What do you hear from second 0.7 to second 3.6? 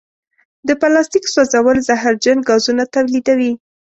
پلاسټیک سوځول زهرجن ګازونه تولیدوي.